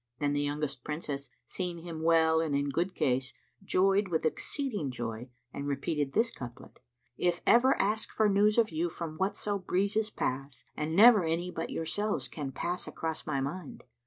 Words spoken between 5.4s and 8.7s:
and repeated this couplet, "I ever ask for news